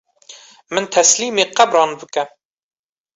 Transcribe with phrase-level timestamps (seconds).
[0.73, 2.23] Min teslîmê qebran bike